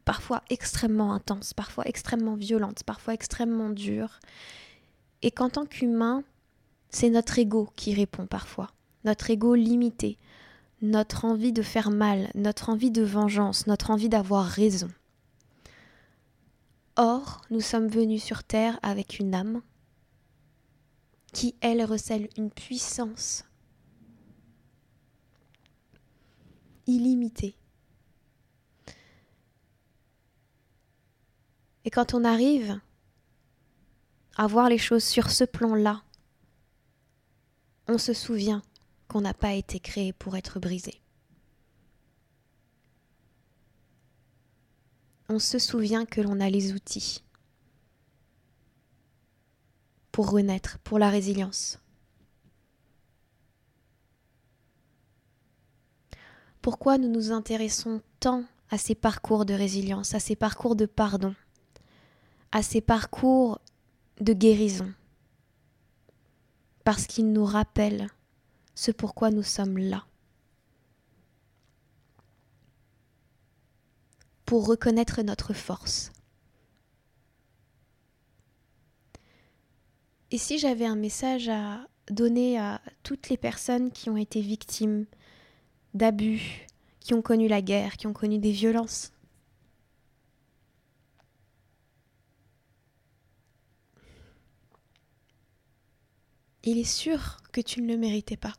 parfois 0.05 0.41
extrêmement 0.49 1.13
intenses, 1.13 1.53
parfois 1.53 1.83
extrêmement 1.87 2.35
violentes, 2.35 2.83
parfois 2.83 3.13
extrêmement 3.13 3.69
dures, 3.69 4.19
et 5.21 5.29
qu'en 5.29 5.49
tant 5.49 5.65
qu'humain, 5.65 6.23
C'est 6.89 7.09
notre 7.09 7.37
ego 7.37 7.69
qui 7.75 7.93
répond 7.93 8.25
parfois, 8.25 8.71
notre 9.05 9.29
ego 9.29 9.55
limité, 9.55 10.17
notre 10.81 11.25
envie 11.25 11.53
de 11.53 11.61
faire 11.61 11.91
mal, 11.91 12.31
notre 12.35 12.69
envie 12.69 12.91
de 12.91 13.03
vengeance, 13.03 13.67
notre 13.67 13.91
envie 13.91 14.09
d'avoir 14.09 14.45
raison. 14.45 14.89
Or, 16.95 17.41
nous 17.49 17.61
sommes 17.61 17.87
venus 17.87 18.23
sur 18.23 18.43
Terre 18.43 18.79
avec 18.81 19.19
une 19.19 19.33
âme 19.35 19.61
qui, 21.31 21.55
elle, 21.61 21.83
recèle 21.85 22.27
une 22.37 22.49
puissance 22.49 23.45
illimitée. 26.87 27.55
Et 31.85 31.91
quand 31.91 32.13
on 32.13 32.25
arrive 32.25 32.79
à 34.35 34.47
voir 34.47 34.69
les 34.69 34.77
choses 34.77 35.03
sur 35.03 35.29
ce 35.29 35.43
plan-là, 35.43 36.03
on 37.89 37.97
se 37.97 38.13
souvient 38.13 38.61
qu'on 39.07 39.21
n'a 39.21 39.33
pas 39.33 39.53
été 39.53 39.79
créé 39.79 40.13
pour 40.13 40.37
être 40.37 40.59
brisé. 40.59 41.01
On 45.27 45.39
se 45.39 45.57
souvient 45.57 46.05
que 46.05 46.21
l'on 46.21 46.39
a 46.39 46.51
les 46.51 46.71
outils 46.71 47.23
pour 50.11 50.29
renaître, 50.29 50.77
pour 50.79 50.99
la 50.99 51.09
résilience. 51.09 51.79
Pourquoi 56.61 56.99
nous 56.99 57.09
nous 57.09 57.31
intéressons 57.31 58.01
tant 58.19 58.43
à 58.69 58.77
ces 58.77 58.93
parcours 58.93 59.45
de 59.45 59.55
résilience, 59.55 60.13
à 60.13 60.19
ces 60.19 60.35
parcours 60.35 60.75
de 60.75 60.85
pardon, 60.85 61.33
à 62.51 62.61
ces 62.61 62.81
parcours 62.81 63.59
de 64.19 64.33
guérison? 64.33 64.93
Parce 66.89 67.05
qu'ils 67.05 67.31
nous 67.31 67.45
rappellent 67.45 68.07
ce 68.73 68.89
pourquoi 68.89 69.29
nous 69.29 69.43
sommes 69.43 69.77
là. 69.77 70.07
Pour 74.43 74.65
reconnaître 74.65 75.21
notre 75.21 75.53
force. 75.53 76.11
Et 80.31 80.39
si 80.39 80.57
j'avais 80.57 80.87
un 80.87 80.95
message 80.95 81.47
à 81.47 81.85
donner 82.09 82.57
à 82.57 82.81
toutes 83.03 83.29
les 83.29 83.37
personnes 83.37 83.91
qui 83.91 84.09
ont 84.09 84.17
été 84.17 84.41
victimes 84.41 85.05
d'abus, 85.93 86.65
qui 87.01 87.13
ont 87.13 87.21
connu 87.21 87.47
la 87.47 87.61
guerre, 87.61 87.97
qui 87.97 88.07
ont 88.07 88.13
connu 88.13 88.39
des 88.39 88.51
violences 88.51 89.11
Il 96.63 96.77
est 96.77 96.83
sûr 96.83 97.37
que 97.51 97.61
tu 97.61 97.81
ne 97.81 97.87
le 97.87 97.97
méritais 97.97 98.37
pas. 98.37 98.53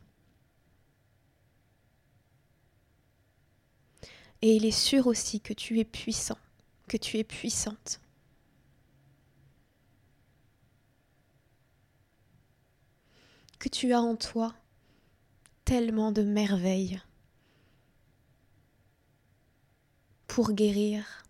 Et 4.43 4.57
il 4.57 4.65
est 4.65 4.71
sûr 4.71 5.07
aussi 5.07 5.41
que 5.41 5.53
tu 5.53 5.79
es 5.81 5.85
puissant, 5.85 6.39
que 6.89 6.97
tu 6.97 7.19
es 7.19 7.25
puissante. 7.25 8.01
Que 13.59 13.69
tu 13.69 13.93
as 13.93 14.01
en 14.01 14.17
toi 14.17 14.55
tellement 15.67 16.11
de 16.11 16.23
merveilles 16.23 17.01
pour 20.27 20.53
guérir, 20.53 21.25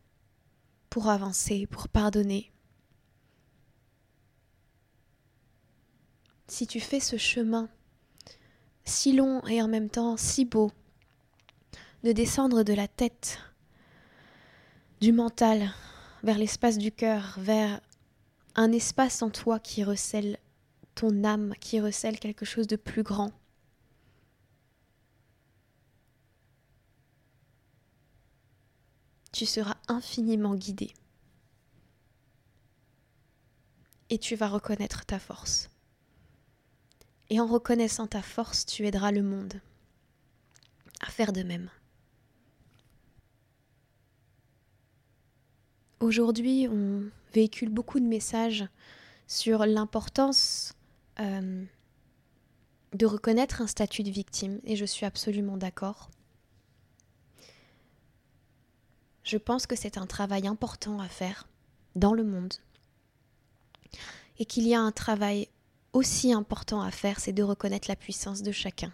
pour 0.89 1.09
avancer, 1.09 1.67
pour 1.67 1.89
pardonner. 1.89 2.53
Si 6.51 6.67
tu 6.67 6.81
fais 6.81 6.99
ce 6.99 7.17
chemin 7.17 7.69
si 8.85 9.13
long 9.13 9.41
et 9.47 9.63
en 9.63 9.69
même 9.69 9.89
temps 9.89 10.17
si 10.17 10.45
beau, 10.45 10.73
de 12.03 12.11
descendre 12.11 12.65
de 12.65 12.73
la 12.73 12.89
tête, 12.89 13.39
du 15.01 15.13
mental, 15.13 15.73
vers 16.25 16.39
l'espace 16.39 16.77
du 16.77 16.91
cœur, 16.91 17.37
vers 17.39 17.81
un 18.57 18.73
espace 18.73 19.23
en 19.23 19.31
toi 19.31 19.61
qui 19.61 19.85
recèle 19.85 20.39
ton 20.97 21.23
âme, 21.23 21.55
qui 21.61 21.81
recèle 21.81 22.19
quelque 22.19 22.45
chose 22.45 22.67
de 22.67 22.75
plus 22.75 23.05
grand. 23.05 23.31
Tu 29.31 29.47
seras 29.47 29.77
infiniment 29.87 30.57
guidé. 30.57 30.93
Et 34.09 34.19
tu 34.19 34.35
vas 34.35 34.49
reconnaître 34.49 35.07
ta 35.07 35.21
force. 35.21 35.71
Et 37.31 37.39
en 37.39 37.47
reconnaissant 37.47 38.09
ta 38.09 38.23
force, 38.23 38.67
tu 38.67 38.87
aideras 38.87 39.13
le 39.13 39.23
monde 39.23 39.61
à 41.01 41.07
faire 41.07 41.33
de 41.33 41.43
même. 41.43 41.71
Aujourd'hui, 46.01 46.67
on 46.69 47.05
véhicule 47.33 47.69
beaucoup 47.69 48.01
de 48.01 48.07
messages 48.07 48.67
sur 49.29 49.65
l'importance 49.65 50.75
euh, 51.21 51.65
de 52.95 53.07
reconnaître 53.07 53.63
un 53.63 53.69
statut 53.69 54.03
de 54.03 54.11
victime, 54.11 54.61
et 54.65 54.75
je 54.75 54.85
suis 54.85 55.07
absolument 55.07 55.57
d'accord. 55.57 56.11
Je 59.23 59.37
pense 59.37 59.67
que 59.67 59.77
c'est 59.77 59.99
un 59.99 60.07
travail 60.07 60.49
important 60.49 60.99
à 60.99 61.09
faire 61.09 61.47
dans 61.95 62.15
le 62.15 62.25
monde, 62.25 62.55
et 64.39 64.47
qu'il 64.47 64.67
y 64.67 64.75
a 64.75 64.81
un 64.81 64.91
travail 64.91 65.49
aussi 65.93 66.33
important 66.33 66.81
à 66.81 66.91
faire, 66.91 67.21
c'est 67.21 67.33
de 67.33 67.43
reconnaître 67.43 67.89
la 67.89 67.97
puissance 67.97 68.43
de 68.43 68.53
chacun. 68.53 68.93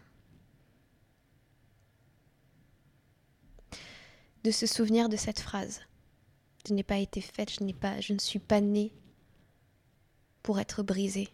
De 4.44 4.50
se 4.50 4.66
souvenir 4.66 5.08
de 5.08 5.16
cette 5.16 5.40
phrase 5.40 5.80
je 6.66 6.74
n'ai 6.74 6.82
pas 6.82 6.98
été 6.98 7.20
faite, 7.20 7.52
je, 7.52 7.72
pas, 7.72 8.00
je 8.00 8.12
ne 8.12 8.18
suis 8.18 8.38
pas 8.38 8.60
née 8.60 8.92
pour 10.42 10.58
être 10.58 10.82
brisée. 10.82 11.28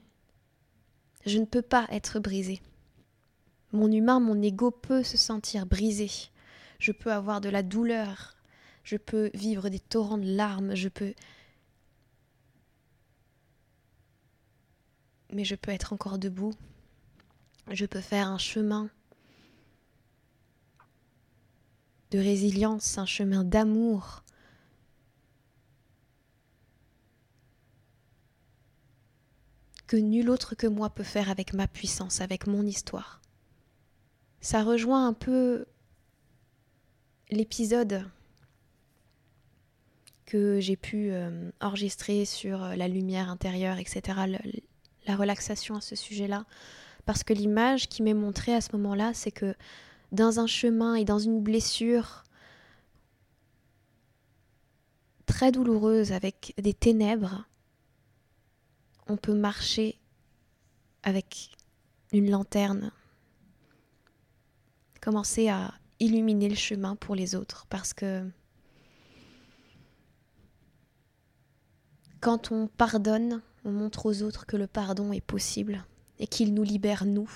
Je 1.24 1.38
ne 1.38 1.44
peux 1.44 1.62
pas 1.62 1.86
être 1.90 2.20
brisée. 2.20 2.60
Mon 3.72 3.90
humain, 3.90 4.20
mon 4.20 4.40
ego 4.42 4.70
peut 4.70 5.02
se 5.02 5.16
sentir 5.16 5.66
brisé. 5.66 6.10
Je 6.78 6.92
peux 6.92 7.12
avoir 7.12 7.40
de 7.40 7.48
la 7.48 7.62
douleur. 7.62 8.36
Je 8.84 8.96
peux 8.96 9.30
vivre 9.34 9.68
des 9.68 9.78
torrents 9.78 10.18
de 10.18 10.36
larmes. 10.36 10.74
Je 10.74 10.88
peux. 10.88 11.14
Mais 15.32 15.44
je 15.44 15.54
peux 15.54 15.70
être 15.70 15.92
encore 15.92 16.18
debout. 16.18 16.54
Je 17.70 17.86
peux 17.86 18.00
faire 18.00 18.28
un 18.28 18.38
chemin 18.38 18.90
de 22.10 22.18
résilience, 22.18 22.98
un 22.98 23.06
chemin 23.06 23.42
d'amour, 23.42 24.22
que 29.86 29.96
nul 29.96 30.30
autre 30.30 30.54
que 30.54 30.66
moi 30.66 30.90
peut 30.90 31.02
faire 31.02 31.30
avec 31.30 31.54
ma 31.54 31.66
puissance, 31.66 32.20
avec 32.20 32.46
mon 32.46 32.66
histoire. 32.66 33.20
Ça 34.40 34.62
rejoint 34.62 35.06
un 35.06 35.12
peu 35.12 35.66
l'épisode 37.30 38.06
que 40.26 40.60
j'ai 40.60 40.76
pu 40.76 41.12
euh, 41.12 41.50
enregistrer 41.60 42.24
sur 42.24 42.62
euh, 42.62 42.74
la 42.74 42.88
lumière 42.88 43.28
intérieure, 43.28 43.78
etc., 43.78 44.18
la 45.06 45.16
relaxation 45.16 45.74
à 45.76 45.80
ce 45.80 45.96
sujet-là, 45.96 46.44
parce 47.04 47.24
que 47.24 47.32
l'image 47.32 47.88
qui 47.88 48.02
m'est 48.02 48.14
montrée 48.14 48.54
à 48.54 48.60
ce 48.60 48.74
moment-là, 48.76 49.12
c'est 49.14 49.32
que 49.32 49.54
dans 50.12 50.40
un 50.40 50.46
chemin 50.46 50.94
et 50.94 51.04
dans 51.04 51.18
une 51.18 51.40
blessure 51.40 52.24
très 55.26 55.50
douloureuse 55.50 56.12
avec 56.12 56.54
des 56.58 56.74
ténèbres, 56.74 57.44
on 59.08 59.16
peut 59.16 59.34
marcher 59.34 59.98
avec 61.02 61.50
une 62.12 62.30
lanterne, 62.30 62.92
commencer 65.00 65.48
à 65.48 65.74
illuminer 65.98 66.48
le 66.48 66.54
chemin 66.54 66.94
pour 66.96 67.14
les 67.14 67.34
autres. 67.34 67.66
Parce 67.68 67.92
que 67.92 68.28
quand 72.20 72.52
on 72.52 72.68
pardonne, 72.68 73.42
on 73.64 73.72
montre 73.72 74.06
aux 74.06 74.22
autres 74.22 74.46
que 74.46 74.56
le 74.56 74.66
pardon 74.66 75.12
est 75.12 75.20
possible 75.20 75.84
et 76.18 76.26
qu'il 76.26 76.54
nous 76.54 76.62
libère 76.62 77.04
nous. 77.04 77.30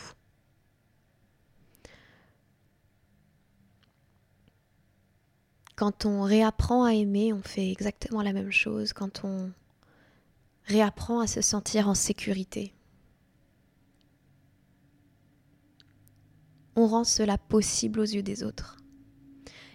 Quand 5.76 6.06
on 6.06 6.22
réapprend 6.22 6.84
à 6.84 6.94
aimer, 6.94 7.32
on 7.32 7.42
fait 7.42 7.70
exactement 7.70 8.22
la 8.22 8.32
même 8.32 8.50
chose. 8.50 8.92
Quand 8.92 9.24
on 9.24 9.52
réapprend 10.64 11.20
à 11.20 11.26
se 11.26 11.42
sentir 11.42 11.88
en 11.88 11.94
sécurité. 11.94 12.72
On 16.74 16.86
rend 16.86 17.04
cela 17.04 17.38
possible 17.38 18.00
aux 18.00 18.04
yeux 18.04 18.22
des 18.22 18.42
autres. 18.42 18.76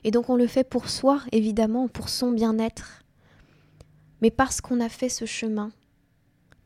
Et 0.03 0.12
donc 0.12 0.29
on 0.29 0.36
le 0.36 0.48
fait 0.48 0.63
pour 0.63 0.89
soi, 0.89 1.22
évidemment, 1.31 1.88
pour 1.88 2.10
son 2.10 2.31
bien-être. 2.31 3.03
Mais 4.22 4.31
parce 4.31 4.62
qu'on 4.62 4.79
a 4.79 4.89
fait 4.89 5.10
ce 5.10 5.25
chemin, 5.25 5.72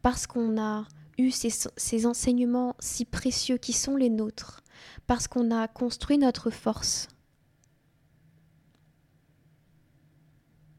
parce 0.06 0.28
qu'on 0.28 0.62
a 0.62 0.88
eu 1.18 1.32
ces, 1.32 2.06
enseignements 2.06 2.76
si 2.78 3.06
précieux 3.06 3.58
qui 3.58 3.74
sont 3.74 3.96
les 3.96 4.12
nôtres, 4.12 4.64
parce 5.08 5.28
qu'on 5.28 5.50
a 5.50 5.68
construit 5.68 6.20
notre 6.20 6.52
force, 6.52 7.08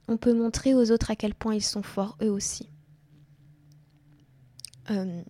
on 0.06 0.16
peut 0.16 0.32
montrer 0.32 0.74
aux 0.74 0.92
autres 0.92 1.10
à 1.10 1.16
quel 1.16 1.34
point 1.34 1.56
ils 1.56 1.64
sont 1.64 1.82
forts 1.82 2.16
eux 2.22 2.30
aussi. 2.30 2.70
Euh, 4.92 5.24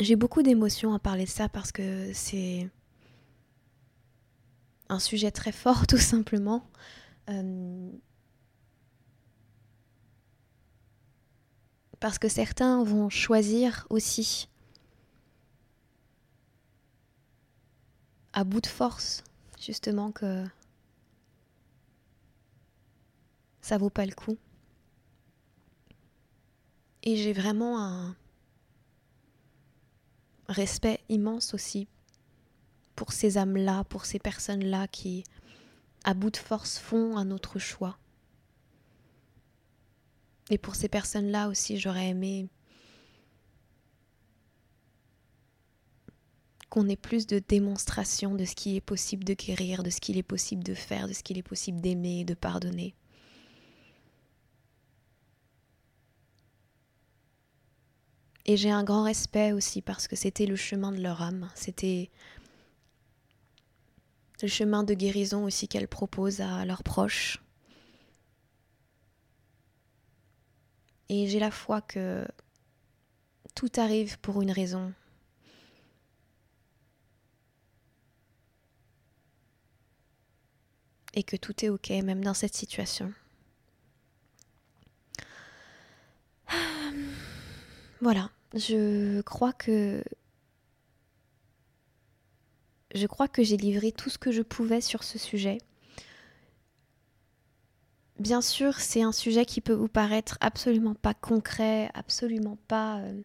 j'ai 0.00 0.16
beaucoup 0.16 0.42
d'émotions 0.42 0.94
à 0.94 0.98
parler 0.98 1.24
de 1.24 1.28
ça 1.28 1.50
parce 1.50 1.70
que 1.70 2.14
c'est 2.14 2.70
un 4.88 5.00
sujet 5.00 5.30
très 5.30 5.52
fort 5.52 5.86
tout 5.86 5.98
simplement. 5.98 6.66
Euh, 7.28 7.90
parce 12.04 12.18
que 12.18 12.28
certains 12.28 12.84
vont 12.84 13.08
choisir 13.08 13.86
aussi 13.88 14.50
à 18.34 18.44
bout 18.44 18.60
de 18.60 18.66
force 18.66 19.24
justement 19.58 20.12
que 20.12 20.44
ça 23.62 23.78
vaut 23.78 23.88
pas 23.88 24.04
le 24.04 24.12
coup. 24.12 24.36
Et 27.04 27.16
j'ai 27.16 27.32
vraiment 27.32 27.82
un 27.82 28.14
respect 30.50 31.00
immense 31.08 31.54
aussi 31.54 31.88
pour 32.96 33.14
ces 33.14 33.38
âmes-là, 33.38 33.84
pour 33.84 34.04
ces 34.04 34.18
personnes-là 34.18 34.88
qui, 34.88 35.24
à 36.04 36.12
bout 36.12 36.28
de 36.28 36.36
force, 36.36 36.76
font 36.76 37.16
un 37.16 37.30
autre 37.30 37.58
choix. 37.58 37.96
Et 40.50 40.58
pour 40.58 40.74
ces 40.74 40.88
personnes-là 40.88 41.48
aussi, 41.48 41.78
j'aurais 41.78 42.08
aimé 42.08 42.48
qu'on 46.68 46.88
ait 46.88 46.96
plus 46.96 47.26
de 47.26 47.38
démonstration 47.38 48.34
de 48.34 48.44
ce 48.44 48.54
qui 48.54 48.76
est 48.76 48.80
possible 48.80 49.24
de 49.24 49.34
guérir, 49.34 49.82
de 49.82 49.90
ce 49.90 50.00
qu'il 50.00 50.18
est 50.18 50.24
possible 50.24 50.64
de 50.64 50.74
faire, 50.74 51.06
de 51.06 51.12
ce 51.12 51.22
qu'il 51.22 51.38
est 51.38 51.42
possible 51.42 51.80
d'aimer 51.80 52.20
et 52.20 52.24
de 52.24 52.34
pardonner. 52.34 52.94
Et 58.46 58.56
j'ai 58.56 58.70
un 58.70 58.84
grand 58.84 59.04
respect 59.04 59.52
aussi 59.52 59.80
parce 59.80 60.06
que 60.08 60.16
c'était 60.16 60.46
le 60.46 60.56
chemin 60.56 60.92
de 60.92 61.00
leur 61.00 61.22
âme, 61.22 61.48
c'était 61.54 62.10
le 64.42 64.48
chemin 64.48 64.82
de 64.82 64.92
guérison 64.92 65.44
aussi 65.44 65.68
qu'elles 65.68 65.88
proposent 65.88 66.40
à 66.40 66.64
leurs 66.66 66.82
proches. 66.82 67.40
Et 71.08 71.28
j'ai 71.28 71.38
la 71.38 71.50
foi 71.50 71.80
que 71.80 72.26
tout 73.54 73.70
arrive 73.76 74.18
pour 74.20 74.42
une 74.42 74.50
raison. 74.50 74.92
Et 81.14 81.22
que 81.22 81.36
tout 81.36 81.64
est 81.64 81.68
ok, 81.68 81.90
même 81.90 82.24
dans 82.24 82.34
cette 82.34 82.54
situation. 82.54 83.12
Voilà, 88.00 88.30
je 88.52 89.22
crois 89.22 89.52
que 89.54 90.02
je 92.94 93.06
crois 93.06 93.28
que 93.28 93.42
j'ai 93.42 93.56
livré 93.56 93.92
tout 93.92 94.10
ce 94.10 94.18
que 94.18 94.30
je 94.30 94.42
pouvais 94.42 94.80
sur 94.80 95.02
ce 95.02 95.18
sujet. 95.18 95.58
Bien 98.18 98.40
sûr, 98.40 98.78
c'est 98.80 99.02
un 99.02 99.12
sujet 99.12 99.44
qui 99.44 99.60
peut 99.60 99.72
vous 99.72 99.88
paraître 99.88 100.38
absolument 100.40 100.94
pas 100.94 101.14
concret, 101.14 101.90
absolument 101.94 102.58
pas 102.68 102.98
euh, 102.98 103.22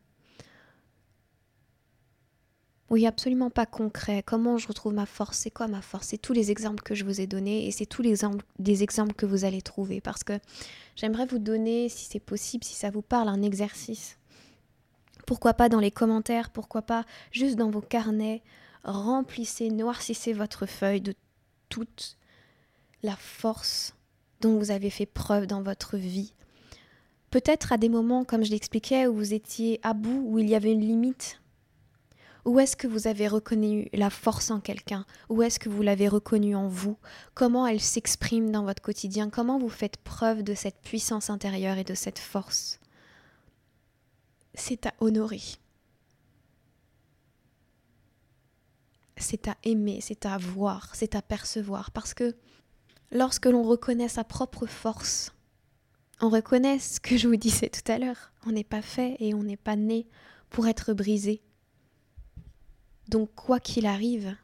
Oui, 2.90 3.06
absolument 3.06 3.52
pas 3.52 3.68
concret. 3.68 4.24
Comment 4.26 4.58
je 4.58 4.68
retrouve 4.68 4.94
ma 4.94 5.06
force? 5.06 5.38
C'est 5.38 5.52
quoi 5.52 5.68
ma 5.68 5.82
force? 5.82 6.08
C'est 6.08 6.18
tous 6.18 6.34
les 6.34 6.50
exemples 6.50 6.82
que 6.84 6.96
je 6.96 7.06
vous 7.06 7.22
ai 7.22 7.28
donnés 7.28 7.68
et 7.68 7.72
c'est 7.72 7.86
tous 7.86 8.02
les 8.02 8.10
exemples, 8.10 8.44
des 8.58 8.82
exemples 8.82 9.14
que 9.14 9.28
vous 9.28 9.46
allez 9.46 9.62
trouver. 9.62 10.02
Parce 10.02 10.24
que 10.24 10.40
j'aimerais 10.96 11.28
vous 11.28 11.38
donner, 11.38 11.88
si 11.90 12.08
c'est 12.10 12.20
possible, 12.20 12.64
si 12.64 12.74
ça 12.74 12.90
vous 12.90 13.04
parle, 13.04 13.30
un 13.30 13.44
exercice 13.44 14.20
pourquoi 15.30 15.54
pas 15.54 15.70
dans 15.70 15.80
les 15.80 15.92
commentaires, 15.92 16.50
pourquoi 16.50 16.82
pas 16.82 17.06
juste 17.32 17.56
dans 17.56 17.70
vos 17.70 17.82
carnets. 17.82 18.42
Remplissez, 18.84 19.70
noircissez 19.70 20.34
votre 20.34 20.66
feuille 20.66 21.02
de 21.02 21.14
toute 21.70 22.18
la 23.04 23.16
force 23.16 23.94
dont 24.42 24.58
vous 24.58 24.72
avez 24.72 24.90
fait 24.90 25.06
preuve 25.06 25.48
dans 25.48 25.62
votre 25.62 25.98
vie. 25.98 26.34
Peut-être 27.32 27.72
à 27.72 27.78
des 27.78 27.90
moments, 27.90 28.24
comme 28.26 28.44
je 28.44 28.52
l'expliquais, 28.52 29.08
où 29.08 29.14
vous 29.14 29.34
étiez 29.34 29.80
à 29.84 29.94
bout, 29.94 30.24
où 30.26 30.40
il 30.40 30.50
y 30.50 30.56
avait 30.56 30.72
une 30.72 30.82
limite. 30.82 31.42
Où 32.46 32.60
est-ce 32.60 32.76
que 32.76 32.88
vous 32.88 33.08
avez 33.08 33.28
reconnu 33.28 33.90
la 33.94 34.10
force 34.10 34.50
en 34.50 34.60
quelqu'un? 34.60 35.06
Où 35.30 35.44
est-ce 35.44 35.60
que 35.60 35.70
vous 35.70 35.84
l'avez 35.84 36.08
reconnue 36.08 36.56
en 36.56 36.68
vous? 36.68 36.98
Comment 37.36 37.68
elle 37.68 37.82
s'exprime 37.82 38.50
dans 38.50 38.64
votre 38.64 38.82
quotidien? 38.82 39.30
Comment 39.30 39.60
vous 39.60 39.70
faites 39.70 39.98
preuve 39.98 40.42
de 40.42 40.56
cette 40.56 40.82
puissance 40.82 41.30
intérieure 41.30 41.78
et 41.78 41.84
de 41.84 41.94
cette 41.94 42.18
force? 42.18 42.80
C'est 44.56 44.88
à 44.88 44.94
honorer. 45.00 45.42
C'est 49.18 49.48
à 49.50 49.58
aimer, 49.64 50.00
c'est 50.02 50.26
à 50.26 50.38
voir, 50.38 50.96
c'est 50.96 51.14
à 51.14 51.22
percevoir. 51.22 51.92
Parce 51.92 52.14
que 52.14 52.36
lorsque 53.12 53.46
l'on 53.46 53.64
reconnaît 53.64 54.08
sa 54.08 54.24
propre 54.24 54.66
force, 54.66 55.34
on 56.22 56.30
reconnaît 56.30 56.80
ce 56.80 57.00
que 57.00 57.18
je 57.18 57.28
vous 57.28 57.38
disais 57.38 57.70
tout 57.70 57.92
à 57.92 57.98
l'heure. 57.98 58.34
On 58.46 58.52
n'est 58.52 58.64
pas 58.64 58.82
fait 58.82 59.16
et 59.20 59.34
on 59.34 59.44
n'est 59.44 59.58
pas 59.58 59.76
né 59.76 60.08
pour 60.50 60.68
être 60.68 60.94
brisé. 60.94 61.42
Donc 63.08 63.34
quoi 63.36 63.60
qu'il 63.60 63.86
arrive, 63.86 64.36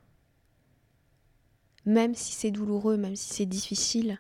même 1.86 2.16
si 2.16 2.34
c'est 2.34 2.52
douloureux, 2.52 2.98
même 2.98 3.16
si 3.16 3.34
c'est 3.34 3.46
difficile, 3.46 4.20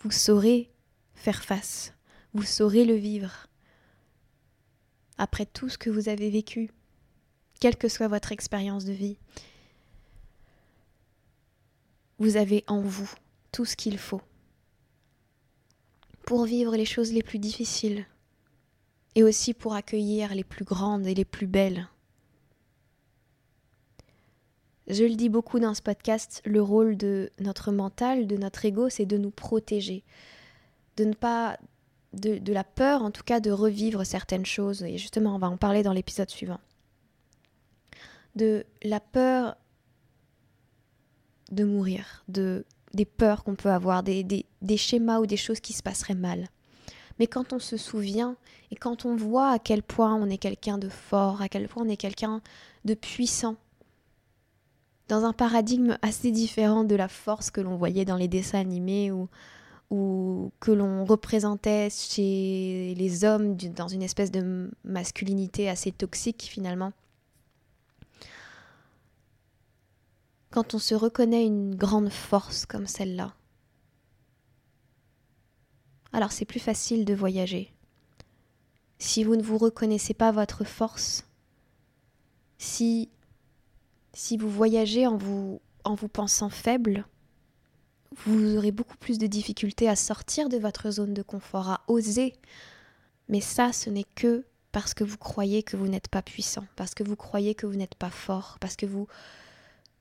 vous 0.00 0.10
saurez 0.10 0.70
faire 1.14 1.42
face, 1.42 1.94
vous 2.32 2.44
saurez 2.44 2.84
le 2.84 2.94
vivre, 2.94 3.48
après 5.18 5.46
tout 5.46 5.68
ce 5.68 5.78
que 5.78 5.90
vous 5.90 6.08
avez 6.08 6.30
vécu, 6.30 6.70
quelle 7.60 7.76
que 7.76 7.88
soit 7.88 8.08
votre 8.08 8.32
expérience 8.32 8.84
de 8.84 8.92
vie. 8.92 9.18
Vous 12.22 12.36
avez 12.36 12.62
en 12.68 12.80
vous 12.80 13.10
tout 13.50 13.64
ce 13.64 13.74
qu'il 13.74 13.98
faut 13.98 14.20
pour 16.24 16.44
vivre 16.44 16.76
les 16.76 16.84
choses 16.84 17.12
les 17.12 17.24
plus 17.24 17.40
difficiles 17.40 18.06
et 19.16 19.24
aussi 19.24 19.54
pour 19.54 19.74
accueillir 19.74 20.32
les 20.32 20.44
plus 20.44 20.64
grandes 20.64 21.04
et 21.08 21.16
les 21.16 21.24
plus 21.24 21.48
belles. 21.48 21.88
Je 24.86 25.02
le 25.02 25.16
dis 25.16 25.30
beaucoup 25.30 25.58
dans 25.58 25.74
ce 25.74 25.82
podcast, 25.82 26.40
le 26.44 26.62
rôle 26.62 26.96
de 26.96 27.28
notre 27.40 27.72
mental, 27.72 28.28
de 28.28 28.36
notre 28.36 28.64
ego, 28.66 28.88
c'est 28.88 29.04
de 29.04 29.18
nous 29.18 29.32
protéger, 29.32 30.04
de 30.98 31.06
ne 31.06 31.14
pas 31.14 31.58
de, 32.12 32.52
la 32.52 32.62
peur, 32.62 33.02
en 33.02 33.10
tout 33.10 33.24
cas, 33.24 33.40
de 33.40 33.50
revivre 33.50 34.06
certaines 34.06 34.46
choses. 34.46 34.84
Et 34.84 34.96
justement, 34.96 35.34
on 35.34 35.38
va 35.40 35.50
en 35.50 35.56
parler 35.56 35.82
dans 35.82 35.92
l'épisode 35.92 36.30
suivant. 36.30 36.60
De 38.36 38.64
la 38.84 39.00
peur 39.00 39.56
de 41.52 41.64
mourir, 41.64 42.24
de, 42.28 42.64
des 42.94 43.04
peurs 43.04 43.44
qu'on 43.44 43.54
peut 43.54 43.70
avoir, 43.70 44.02
des, 44.02 44.24
des, 44.24 44.76
schémas 44.76 45.20
ou 45.20 45.26
des 45.26 45.36
choses 45.36 45.60
qui 45.60 45.72
se 45.72 45.82
passeraient 45.82 46.14
mal. 46.14 46.48
Mais 47.18 47.26
quand 47.26 47.52
on 47.52 47.58
se 47.58 47.76
souvient 47.76 48.36
et 48.70 48.76
quand 48.76 49.04
on 49.04 49.14
voit 49.14 49.50
à 49.50 49.58
quel 49.58 49.82
point 49.82 50.14
on 50.14 50.28
est 50.28 50.38
quelqu'un 50.38 50.78
de 50.78 50.88
fort, 50.88 51.42
à 51.42 51.48
quel 51.48 51.68
point 51.68 51.84
on 51.84 51.88
est 51.88 51.96
quelqu'un 51.96 52.40
de 52.84 52.94
puissant, 52.94 53.56
dans 55.08 55.24
un 55.24 55.32
paradigme 55.32 55.98
assez 56.00 56.30
différent 56.30 56.84
de 56.84 56.94
la 56.94 57.08
force 57.08 57.50
que 57.50 57.60
l'on 57.60 57.76
voyait 57.76 58.06
dans 58.06 58.16
les 58.16 58.28
dessins 58.28 58.60
animés 58.60 59.12
ou 59.12 59.28
ou 59.92 60.50
que 60.58 60.72
l'on 60.72 61.04
représentait 61.04 61.88
chez 61.90 62.94
les 62.96 63.24
hommes 63.24 63.56
dans 63.56 63.88
une 63.88 64.02
espèce 64.02 64.30
de 64.30 64.70
masculinité 64.84 65.68
assez 65.68 65.92
toxique 65.92 66.48
finalement. 66.50 66.92
Quand 70.52 70.74
on 70.74 70.78
se 70.78 70.94
reconnaît 70.94 71.46
une 71.46 71.74
grande 71.74 72.10
force 72.10 72.66
comme 72.66 72.86
celle-là, 72.86 73.34
alors 76.12 76.30
c'est 76.30 76.44
plus 76.44 76.60
facile 76.60 77.06
de 77.06 77.14
voyager. 77.14 77.72
Si 78.98 79.24
vous 79.24 79.34
ne 79.34 79.42
vous 79.42 79.56
reconnaissez 79.56 80.12
pas 80.12 80.30
votre 80.30 80.64
force, 80.64 81.26
si, 82.58 83.08
si 84.12 84.36
vous 84.36 84.50
voyagez 84.50 85.06
en 85.06 85.16
vous, 85.16 85.62
en 85.84 85.94
vous 85.94 86.08
pensant 86.08 86.50
faible, 86.50 87.06
vous 88.26 88.58
aurez 88.58 88.72
beaucoup 88.72 88.98
plus 88.98 89.16
de 89.16 89.26
difficultés 89.26 89.88
à 89.88 89.96
sortir 89.96 90.50
de 90.50 90.58
votre 90.58 90.90
zone 90.90 91.14
de 91.14 91.22
confort, 91.22 91.70
à 91.70 91.80
oser. 91.88 92.34
Mais 93.28 93.40
ça, 93.40 93.72
ce 93.72 93.88
n'est 93.88 94.04
que 94.04 94.44
parce 94.70 94.92
que 94.92 95.02
vous 95.02 95.16
croyez 95.16 95.62
que 95.62 95.78
vous 95.78 95.88
n'êtes 95.88 96.08
pas 96.08 96.20
puissant, 96.20 96.66
parce 96.76 96.94
que 96.94 97.02
vous 97.02 97.16
croyez 97.16 97.54
que 97.54 97.66
vous 97.66 97.74
n'êtes 97.74 97.94
pas 97.94 98.10
fort, 98.10 98.58
parce 98.60 98.76
que 98.76 98.84
vous 98.84 99.08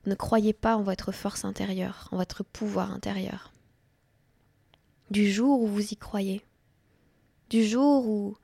ne 0.06 0.16
croyez 0.16 0.54
pas 0.54 0.76
en 0.76 0.82
votre 0.82 1.12
force 1.12 1.46
intérieure, 1.46 2.08
en 2.12 2.18
votre 2.18 2.44
pouvoir 2.44 2.92
intérieur. 2.92 3.54
Du 5.10 5.32
jour 5.32 5.62
où 5.62 5.68
vous 5.68 5.94
y 5.94 5.96
croyez, 5.96 6.42
du 7.50 7.64
jour 7.64 8.08
où 8.08 8.38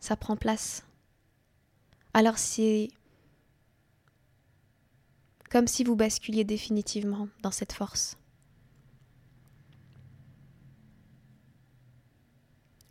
ça 0.00 0.16
prend 0.16 0.36
place. 0.36 0.84
Alors 2.14 2.38
c'est 2.38 2.88
comme 5.50 5.68
si 5.68 5.84
vous 5.84 5.96
basculiez 5.96 6.44
définitivement 6.44 7.28
dans 7.42 7.50
cette 7.50 7.72
force. 7.72 8.16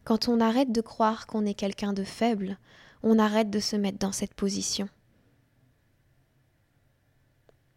Quand 0.04 0.28
on 0.28 0.40
arrête 0.40 0.72
de 0.72 0.82
croire 0.82 1.28
qu'on 1.28 1.46
est 1.46 1.54
quelqu'un 1.54 1.94
de 1.94 2.04
faible, 2.04 2.58
on 3.04 3.20
arrête 3.20 3.50
de 3.50 3.60
se 3.60 3.76
mettre 3.76 4.00
dans 4.00 4.12
cette 4.12 4.34
position. 4.34 4.90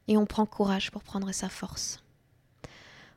Et 0.08 0.16
on 0.16 0.26
prend 0.26 0.46
courage 0.46 0.90
pour 0.90 1.02
prendre 1.02 1.32
sa 1.32 1.48
force. 1.48 2.04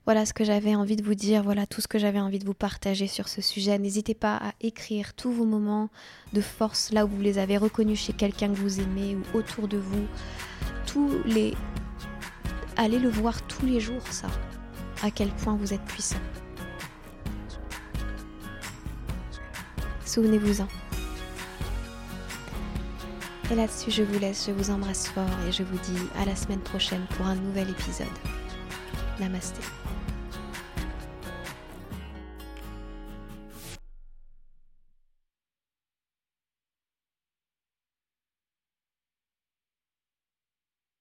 Voilà 0.07 0.25
ce 0.25 0.33
que 0.33 0.45
j'avais 0.45 0.73
envie 0.73 0.95
de 0.95 1.03
vous 1.03 1.15
dire, 1.15 1.43
voilà 1.43 1.65
tout 1.67 1.81
ce 1.81 1.87
que 1.89 1.99
j'avais 1.99 2.21
envie 2.21 2.39
de 2.39 2.45
vous 2.45 2.53
partager 2.53 3.07
sur 3.07 3.27
ce 3.27 3.41
sujet. 3.41 3.77
N'hésitez 3.77 4.13
pas 4.13 4.37
à 4.37 4.53
écrire 4.61 5.13
tous 5.13 5.33
vos 5.33 5.43
moments 5.43 5.89
de 6.31 6.39
force 6.39 6.93
là 6.93 7.03
où 7.03 7.09
vous 7.09 7.21
les 7.21 7.39
avez 7.39 7.57
reconnus 7.57 7.99
chez 7.99 8.13
quelqu'un 8.13 8.47
que 8.47 8.55
vous 8.55 8.79
aimez 8.79 9.17
ou 9.17 9.37
autour 9.37 9.67
de 9.67 9.77
vous. 9.77 10.07
Tous 10.85 11.11
les 11.25 11.53
allez 12.77 12.99
le 12.99 13.09
voir 13.09 13.45
tous 13.47 13.65
les 13.65 13.81
jours 13.81 14.07
ça. 14.09 14.27
À 15.03 15.11
quel 15.11 15.27
point 15.27 15.57
vous 15.57 15.73
êtes 15.73 15.83
puissant. 15.83 16.15
Souvenez-vous-en. 20.05 20.86
Et 23.49 23.55
là-dessus, 23.55 23.91
je 23.91 24.03
vous 24.03 24.19
laisse, 24.19 24.47
je 24.47 24.51
vous 24.51 24.71
embrasse 24.71 25.07
fort 25.07 25.23
et 25.47 25.51
je 25.51 25.63
vous 25.63 25.77
dis 25.77 25.99
à 26.21 26.25
la 26.25 26.35
semaine 26.35 26.59
prochaine 26.59 27.05
pour 27.15 27.25
un 27.25 27.35
nouvel 27.35 27.69
épisode. 27.69 28.07
Namasté. 29.19 29.61